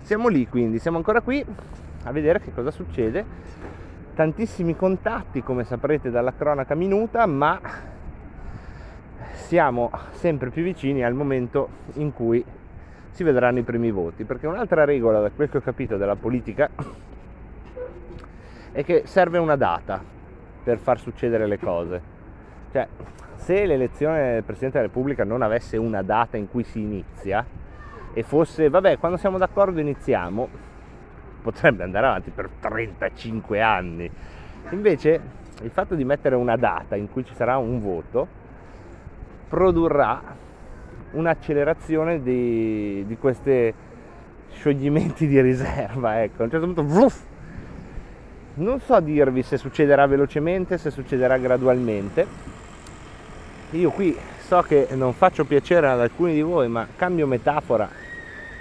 Siamo 0.00 0.28
lì 0.28 0.48
quindi, 0.48 0.78
siamo 0.78 0.96
ancora 0.96 1.20
qui 1.20 1.44
a 2.04 2.12
vedere 2.12 2.40
che 2.40 2.52
cosa 2.54 2.70
succede. 2.70 3.52
Tantissimi 4.14 4.76
contatti, 4.76 5.42
come 5.42 5.64
saprete 5.64 6.10
dalla 6.10 6.32
cronaca 6.32 6.74
minuta, 6.74 7.26
ma 7.26 7.60
siamo 9.32 9.90
sempre 10.12 10.50
più 10.50 10.62
vicini 10.62 11.04
al 11.04 11.14
momento 11.14 11.68
in 11.94 12.12
cui 12.12 12.42
si 13.14 13.22
vedranno 13.22 13.60
i 13.60 13.62
primi 13.62 13.92
voti, 13.92 14.24
perché 14.24 14.48
un'altra 14.48 14.84
regola, 14.84 15.20
da 15.20 15.30
quel 15.30 15.48
che 15.48 15.58
ho 15.58 15.60
capito 15.60 15.96
della 15.96 16.16
politica, 16.16 16.68
è 18.72 18.84
che 18.84 19.02
serve 19.06 19.38
una 19.38 19.54
data 19.54 20.02
per 20.64 20.78
far 20.78 20.98
succedere 20.98 21.46
le 21.46 21.60
cose. 21.60 22.02
Cioè, 22.72 22.88
se 23.36 23.66
l'elezione 23.66 24.32
del 24.32 24.42
Presidente 24.42 24.78
della 24.78 24.88
Repubblica 24.88 25.22
non 25.22 25.42
avesse 25.42 25.76
una 25.76 26.02
data 26.02 26.36
in 26.36 26.50
cui 26.50 26.64
si 26.64 26.80
inizia 26.80 27.46
e 28.12 28.22
fosse, 28.24 28.68
vabbè, 28.68 28.98
quando 28.98 29.16
siamo 29.16 29.38
d'accordo 29.38 29.78
iniziamo, 29.78 30.48
potrebbe 31.40 31.84
andare 31.84 32.06
avanti 32.06 32.30
per 32.30 32.48
35 32.58 33.60
anni. 33.60 34.10
Invece 34.70 35.20
il 35.62 35.70
fatto 35.70 35.94
di 35.94 36.02
mettere 36.02 36.34
una 36.34 36.56
data 36.56 36.96
in 36.96 37.08
cui 37.08 37.24
ci 37.24 37.34
sarà 37.34 37.58
un 37.58 37.80
voto 37.80 38.26
produrrà 39.48 40.20
un'accelerazione 41.14 42.22
di, 42.22 43.04
di 43.06 43.16
questi 43.16 43.72
scioglimenti 44.52 45.26
di 45.26 45.40
riserva. 45.40 46.22
Ecco, 46.22 46.42
a 46.42 46.44
un 46.44 46.50
certo 46.50 46.66
punto, 46.66 46.84
vuff, 46.84 47.20
non 48.54 48.80
so 48.80 49.00
dirvi 49.00 49.42
se 49.42 49.56
succederà 49.56 50.06
velocemente, 50.06 50.78
se 50.78 50.90
succederà 50.90 51.38
gradualmente. 51.38 52.26
Io 53.70 53.90
qui 53.90 54.16
so 54.46 54.62
che 54.62 54.88
non 54.92 55.12
faccio 55.12 55.44
piacere 55.44 55.88
ad 55.88 56.00
alcuni 56.00 56.34
di 56.34 56.42
voi, 56.42 56.68
ma 56.68 56.86
cambio 56.94 57.26
metafora 57.26 57.88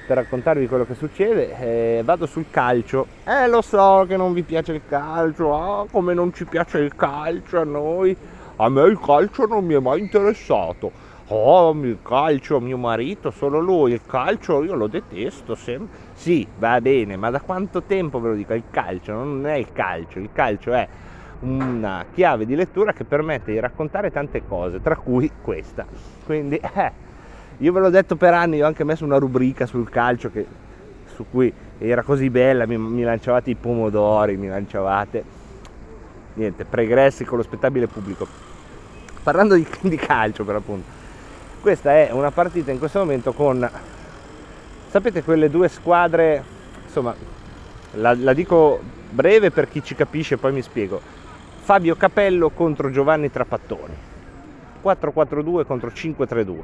per 0.08 0.18
raccontarvi 0.18 0.68
quello 0.68 0.86
che 0.86 0.96
succede. 0.96 2.02
Vado 2.04 2.26
sul 2.26 2.46
calcio. 2.50 3.06
Eh, 3.24 3.48
lo 3.48 3.62
so 3.62 4.06
che 4.08 4.18
non 4.18 4.34
vi 4.34 4.42
piace 4.42 4.74
il 4.74 4.82
calcio. 4.88 5.56
Ah, 5.56 5.86
come 5.92 6.14
non 6.14 6.34
ci 6.34 6.46
piace 6.46 6.80
il 6.80 6.96
calcio 6.96 7.60
a 7.60 7.64
noi. 7.64 8.18
A 8.56 8.70
me 8.70 8.82
il 8.84 9.00
calcio 9.00 9.46
non 9.46 9.64
mi 9.66 9.76
è 9.76 9.80
mai 9.80 10.00
interessato. 10.00 10.92
Oh, 11.28 11.72
il 11.82 12.00
calcio, 12.04 12.60
mio 12.60 12.78
marito, 12.78 13.32
solo 13.32 13.60
lui. 13.60 13.94
Il 13.94 14.02
calcio 14.06 14.64
io 14.64 14.76
lo 14.76 14.88
detesto 14.88 15.56
sempre. 15.56 15.98
Sì, 16.14 16.46
va 16.58 16.82
bene, 16.82 17.16
ma 17.16 17.30
da 17.30 17.40
quanto 17.40 17.84
tempo 17.84 18.20
ve 18.20 18.30
lo 18.30 18.36
dico? 18.36 18.54
Il 18.54 18.64
calcio 18.70 19.14
non 19.14 19.48
è 19.48 19.54
il 19.54 19.72
calcio, 19.72 20.20
il 20.20 20.30
calcio 20.34 20.74
è 20.74 20.88
una 21.40 22.06
chiave 22.14 22.46
di 22.46 22.56
lettura 22.56 22.94
che 22.94 23.04
permette 23.06 23.52
di 23.52 23.60
raccontare 23.60 24.12
tante 24.12 24.46
cose, 24.46 24.82
tra 24.82 24.96
cui 24.98 25.32
questa. 25.42 25.86
Quindi, 26.26 26.58
eh, 26.58 26.92
io 27.58 27.72
ve 27.72 27.80
l'ho 27.80 27.90
detto 27.90 28.16
per 28.16 28.34
anni, 28.34 28.62
ho 28.62 28.66
anche 28.66 28.84
messo 28.84 29.06
una 29.06 29.18
rubrica 29.18 29.66
sul 29.66 29.90
calcio 29.90 30.30
che, 30.30 30.46
su 31.16 31.26
cui 31.30 31.52
era 31.78 32.04
così 32.04 32.30
bella, 32.30 32.66
mi, 32.66 32.78
mi 32.78 33.04
lanciavate 33.04 33.50
i 33.50 33.56
pomodori, 33.56 34.36
mi 34.36 34.48
lanciavate 34.48 35.24
niente, 36.36 36.66
pregressi 36.66 37.24
con 37.24 37.38
lo 37.38 37.44
spettabile 37.44 37.88
pubblico. 37.88 38.28
Parlando 39.22 39.56
di, 39.56 39.66
di 39.82 39.96
calcio 39.96 40.44
per 40.44 40.56
appunto, 40.56 41.02
questa 41.64 41.94
è 41.94 42.12
una 42.12 42.30
partita 42.30 42.72
in 42.72 42.78
questo 42.78 43.00
momento 43.00 43.32
con 43.32 43.70
sapete 44.88 45.24
quelle 45.24 45.50
due 45.50 45.70
squadre, 45.70 46.44
insomma, 46.84 47.16
la, 47.94 48.14
la 48.16 48.34
dico 48.34 48.82
breve 49.10 49.50
per 49.50 49.70
chi 49.70 49.82
ci 49.82 49.96
capisce, 49.96 50.36
poi 50.36 50.52
mi 50.52 50.62
spiego. 50.62 51.00
Fabio 51.62 51.96
Capello 51.96 52.50
contro 52.50 52.92
Giovanni 52.92 53.32
Trapattoni, 53.32 53.96
4-4-2 54.84 55.66
contro 55.66 55.88
5-3-2. 55.88 56.56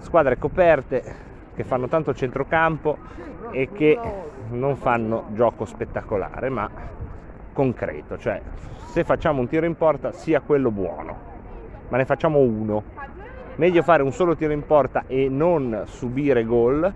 Squadre 0.00 0.38
coperte 0.38 1.14
che 1.54 1.62
fanno 1.62 1.86
tanto 1.86 2.12
centrocampo 2.14 2.98
e 3.52 3.68
che 3.70 3.96
non 4.48 4.76
fanno 4.76 5.26
gioco 5.34 5.66
spettacolare, 5.66 6.48
ma 6.48 6.68
concreto, 7.52 8.18
cioè 8.18 8.42
se 8.90 9.04
facciamo 9.04 9.38
un 9.38 9.46
tiro 9.46 9.66
in 9.66 9.76
porta 9.76 10.10
sia 10.10 10.40
quello 10.40 10.72
buono, 10.72 11.16
ma 11.90 11.96
ne 11.96 12.04
facciamo 12.04 12.40
uno. 12.40 13.22
Meglio 13.56 13.82
fare 13.82 14.02
un 14.02 14.12
solo 14.12 14.34
tiro 14.34 14.52
in 14.52 14.66
porta 14.66 15.04
e 15.06 15.28
non 15.28 15.84
subire 15.86 16.44
gol 16.44 16.92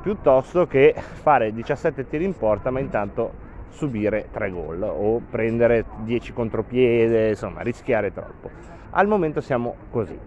piuttosto 0.00 0.66
che 0.66 0.94
fare 0.96 1.52
17 1.52 2.08
tiri 2.08 2.24
in 2.24 2.36
porta 2.36 2.70
ma 2.70 2.80
intanto 2.80 3.48
subire 3.68 4.28
3 4.30 4.50
gol 4.50 4.82
o 4.82 5.20
prendere 5.30 5.84
10 6.04 6.32
contropiede, 6.32 7.30
insomma 7.30 7.60
rischiare 7.60 8.12
troppo. 8.12 8.50
Al 8.90 9.06
momento 9.06 9.40
siamo 9.40 9.74
così. 9.90 10.18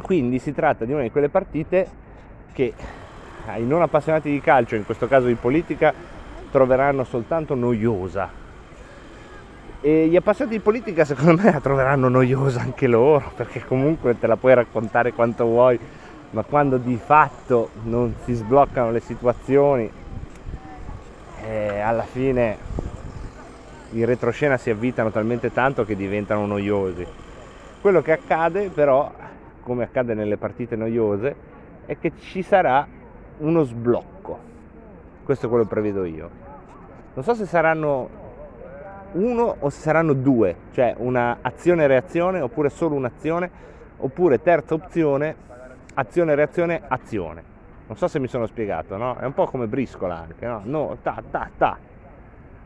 Quindi 0.00 0.38
si 0.38 0.52
tratta 0.52 0.84
di 0.84 0.92
una 0.92 1.02
di 1.02 1.10
quelle 1.10 1.28
partite 1.28 1.88
che 2.52 2.72
ai 3.46 3.66
non 3.66 3.82
appassionati 3.82 4.30
di 4.30 4.40
calcio, 4.40 4.74
in 4.74 4.84
questo 4.84 5.06
caso 5.06 5.26
di 5.26 5.34
politica, 5.34 5.92
troveranno 6.50 7.04
soltanto 7.04 7.54
noiosa. 7.54 8.43
E 9.86 10.06
gli 10.06 10.16
appassionati 10.16 10.56
di 10.56 10.62
politica 10.62 11.04
secondo 11.04 11.42
me 11.42 11.52
la 11.52 11.60
troveranno 11.60 12.08
noiosa 12.08 12.62
anche 12.62 12.86
loro, 12.86 13.30
perché 13.36 13.62
comunque 13.62 14.18
te 14.18 14.26
la 14.26 14.36
puoi 14.36 14.54
raccontare 14.54 15.12
quanto 15.12 15.44
vuoi 15.44 15.78
ma 16.30 16.42
quando 16.42 16.78
di 16.78 16.96
fatto 16.96 17.68
non 17.82 18.14
si 18.24 18.32
sbloccano 18.32 18.90
le 18.90 19.00
situazioni, 19.00 19.90
eh, 21.42 21.80
alla 21.80 22.04
fine 22.04 22.56
in 23.90 24.06
retroscena 24.06 24.56
si 24.56 24.70
avvitano 24.70 25.10
talmente 25.10 25.52
tanto 25.52 25.84
che 25.84 25.94
diventano 25.94 26.46
noiosi. 26.46 27.06
Quello 27.82 28.00
che 28.00 28.12
accade 28.12 28.70
però, 28.70 29.12
come 29.60 29.84
accade 29.84 30.14
nelle 30.14 30.38
partite 30.38 30.76
noiose, 30.76 31.36
è 31.84 31.98
che 31.98 32.12
ci 32.20 32.40
sarà 32.40 32.88
uno 33.36 33.62
sblocco. 33.64 34.38
Questo 35.24 35.44
è 35.44 35.48
quello 35.50 35.64
che 35.64 35.70
prevedo 35.70 36.04
io. 36.04 36.30
Non 37.12 37.22
so 37.22 37.34
se 37.34 37.44
saranno 37.44 38.23
uno 39.14 39.56
o 39.58 39.68
se 39.70 39.80
saranno 39.80 40.12
due, 40.12 40.54
cioè 40.72 40.94
una 40.98 41.38
azione-reazione 41.40 42.40
oppure 42.40 42.70
solo 42.70 42.94
un'azione, 42.94 43.50
oppure 43.96 44.40
terza 44.40 44.74
opzione 44.74 45.44
azione, 45.94 46.34
reazione, 46.34 46.82
azione. 46.86 47.52
Non 47.86 47.96
so 47.96 48.08
se 48.08 48.18
mi 48.18 48.28
sono 48.28 48.46
spiegato, 48.46 48.96
no? 48.96 49.16
È 49.16 49.24
un 49.24 49.34
po' 49.34 49.46
come 49.46 49.66
briscola 49.66 50.16
anche, 50.16 50.46
no? 50.46 50.62
No, 50.64 50.98
ta, 51.02 51.22
ta, 51.30 51.48
ta. 51.56 51.78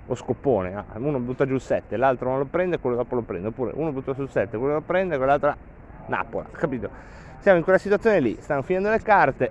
O 0.07 0.15
scoppone, 0.15 0.71
no? 0.71 0.85
uno 0.95 1.19
butta 1.19 1.45
giù 1.47 1.55
il 1.55 1.61
7, 1.61 1.97
l'altro 1.99 2.31
non 2.31 2.39
lo 2.39 2.45
prende, 2.47 2.79
quello 2.79 2.97
dopo 2.97 3.15
lo 3.15 3.23
prende, 3.23 3.49
oppure 3.49 3.73
uno 3.75 3.93
butta 3.93 4.15
sul 4.15 4.31
7, 4.31 4.57
quello 4.57 4.75
lo 4.75 4.81
prende, 4.81 5.19
quell'altra 5.19 5.55
Napola, 6.07 6.47
capito? 6.51 6.89
Siamo 7.41 7.59
in 7.59 7.65
quella 7.65 7.79
situazione 7.79 8.21
lì, 8.21 8.37
stanno 8.41 8.63
finendo 8.63 8.89
le 8.89 9.03
carte, 9.03 9.51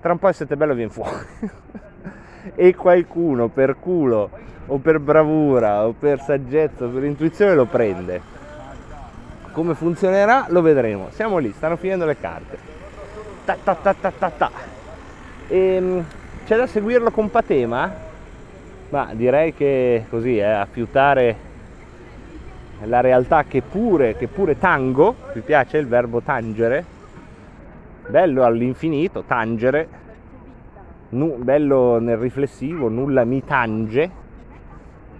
tra 0.00 0.12
un 0.12 0.18
po' 0.18 0.28
il 0.28 0.34
7 0.34 0.56
bello 0.56 0.74
viene 0.74 0.90
fuori. 0.90 1.26
e 2.54 2.74
qualcuno 2.74 3.48
per 3.48 3.76
culo 3.78 4.30
o 4.66 4.78
per 4.78 4.98
bravura 4.98 5.86
o 5.86 5.92
per 5.92 6.20
saggezza 6.20 6.84
o 6.84 6.88
per 6.88 7.04
intuizione 7.04 7.54
lo 7.54 7.66
prende 7.66 8.38
come 9.52 9.74
funzionerà 9.74 10.46
lo 10.48 10.62
vedremo. 10.62 11.08
Siamo 11.10 11.38
lì, 11.38 11.52
stanno 11.52 11.76
finendo 11.76 12.04
le 12.04 12.16
carte. 12.18 12.58
Ta 13.44 13.56
ta 13.62 13.74
ta 13.74 13.94
ta 13.94 14.12
ta 14.16 14.30
ta. 14.30 14.50
E, 15.48 15.58
ehm, 15.58 16.04
c'è 16.46 16.56
da 16.56 16.66
seguirlo 16.66 17.10
con 17.10 17.30
patema? 17.30 18.08
Ma 18.90 19.08
direi 19.12 19.54
che 19.54 20.04
così 20.08 20.38
è 20.38 20.42
eh, 20.42 20.50
a 20.50 20.66
fiutare 20.70 21.48
la 22.84 23.00
realtà 23.00 23.44
che 23.44 23.62
pure, 23.62 24.16
che 24.16 24.26
pure 24.26 24.58
tango, 24.58 25.14
mi 25.34 25.42
piace 25.42 25.78
il 25.78 25.86
verbo 25.86 26.20
tangere, 26.22 26.84
bello 28.08 28.42
all'infinito, 28.44 29.22
tangere, 29.26 29.86
nu, 31.10 31.36
bello 31.36 31.98
nel 31.98 32.16
riflessivo, 32.16 32.88
nulla 32.88 33.24
mi 33.24 33.44
tange, 33.44 34.10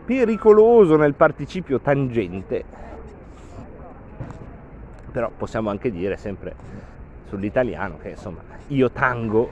pericoloso 0.05 0.97
nel 0.97 1.15
participio 1.15 1.81
tangente, 1.81 2.65
però 5.11 5.31
possiamo 5.37 5.71
anche 5.71 5.91
dire 5.91 6.17
sempre 6.17 6.55
sull'italiano 7.29 7.99
che 8.01 8.11
insomma 8.11 8.43
io 8.69 8.91
tango 8.91 9.51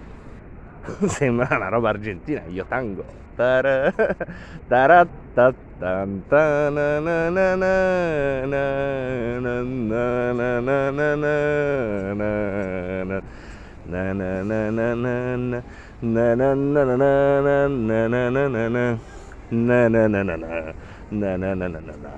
sembra 1.06 1.56
una 1.56 1.68
roba 1.68 1.90
argentina 1.90 2.42
io 2.48 2.64
tango 2.66 3.04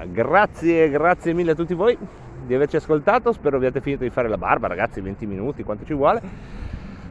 grazie 0.06 0.90
grazie 0.90 1.32
mille 1.32 1.52
a 1.52 1.54
tutti 1.54 1.74
voi 1.74 1.96
di 2.46 2.54
averci 2.54 2.76
ascoltato, 2.76 3.32
spero 3.32 3.56
abbiate 3.56 3.80
finito 3.80 4.02
di 4.02 4.10
fare 4.10 4.28
la 4.28 4.36
barba, 4.36 4.66
ragazzi, 4.66 5.00
20 5.00 5.24
minuti, 5.26 5.62
quanto 5.62 5.84
ci 5.84 5.94
vuole. 5.94 6.20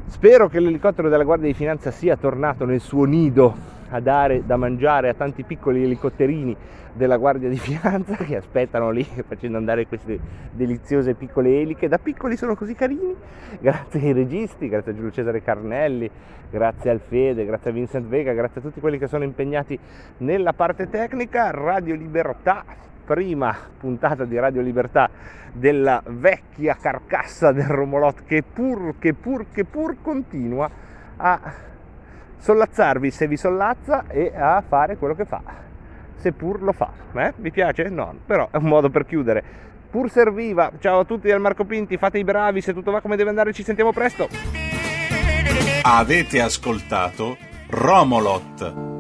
Spero 0.08 0.50
che 0.50 0.60
l'elicottero 0.60 1.08
della 1.08 1.24
Guardia 1.24 1.48
di 1.48 1.54
Finanza 1.54 1.92
sia 1.92 2.18
tornato 2.18 2.66
nel 2.66 2.82
suo 2.82 3.06
nido 3.06 3.79
a 3.90 4.00
dare 4.00 4.46
da 4.46 4.58
mangiare 4.58 5.10
a 5.10 5.14
tanti 5.14 5.44
piccoli 5.44 5.84
elicotterini 5.84 6.56
della 6.94 7.18
Guardia 7.18 7.50
di 7.50 7.58
Finanza 7.58 8.16
che 8.16 8.36
aspettano 8.36 8.90
lì 8.92 9.04
facendo 9.28 9.58
andare 9.58 9.88
queste 9.88 10.20
deliziose 10.52 11.14
piccole 11.14 11.60
eliche. 11.60 11.88
Da 11.88 11.98
piccoli 11.98 12.36
sono 12.36 12.56
così 12.56 12.74
carini, 12.76 13.16
grazie 13.60 14.02
ai 14.02 14.14
registi, 14.14 14.68
grazie 14.68 14.92
a 14.92 14.96
Giulio 14.96 15.12
Cesare 15.12 15.42
Carnelli, 15.42 16.10
grazie 16.50 16.90
al 16.90 17.00
Fede, 17.00 17.46
grazie 17.46 17.72
a 17.72 17.74
Vincent 17.74 18.08
Vega, 18.08 18.34
grazie 18.34 18.62
a 18.62 18.64
tutti 18.64 18.80
quelli 18.80 18.98
che 18.98 19.08
sono 19.08 19.24
impegnati 19.24 19.78
nella 20.18 20.54
parte 20.54 20.90
tecnica. 20.90 21.52
Radio 21.52 21.96
Libertà, 21.96 22.64
prima 23.06 23.56
puntata 23.78 24.26
di 24.26 24.38
Radio 24.38 24.62
Libertà 24.62 25.10
della 25.52 26.02
vecchia 26.06 26.78
carcassa 26.80 27.52
del 27.52 27.66
Romolot 27.66 28.24
che 28.26 28.44
pur, 28.44 28.96
che 29.00 29.14
pur, 29.14 29.48
che 29.52 29.66
pur 29.66 29.96
continua 30.02 30.70
a 31.18 31.40
sollazzarvi 32.40 33.12
se 33.12 33.28
vi 33.28 33.38
sollazza 33.38 34.06
e 34.08 34.32
a 34.36 34.64
fare 34.68 34.98
quello 34.98 35.16
che 35.16 35.26
fa 35.26 35.68
seppur 36.20 36.62
lo 36.62 36.74
fa. 36.74 36.92
Eh? 37.14 37.34
Vi 37.38 37.52
piace? 37.52 37.90
No, 37.90 38.14
però 38.26 38.50
è 38.52 38.58
un 38.58 38.66
modo 38.66 38.90
per 38.90 39.06
chiudere. 39.06 39.44
Pur 39.90 40.12
serviva. 40.12 40.72
Ciao 40.80 41.00
a 41.00 41.06
tutti 41.06 41.28
dal 41.28 41.42
Marco 41.42 41.66
Pinti, 41.66 41.98
fate 41.98 42.20
i 42.20 42.24
bravi, 42.24 42.62
se 42.62 42.74
tutto 42.74 42.92
va 42.92 43.02
come 43.02 43.16
deve 43.16 43.30
andare 43.30 43.54
ci 43.54 43.64
sentiamo 43.64 43.92
presto. 43.92 44.28
Avete 45.82 46.42
ascoltato 46.42 47.38
Romolot 47.70 48.99